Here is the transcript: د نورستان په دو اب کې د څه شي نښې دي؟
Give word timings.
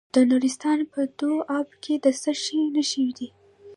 د 0.15 0.15
نورستان 0.29 0.79
په 0.93 1.01
دو 1.19 1.31
اب 1.59 1.67
کې 1.83 1.95
د 2.03 2.05
څه 2.21 2.31
شي 2.43 2.59
نښې 2.75 3.07
دي؟ 3.17 3.27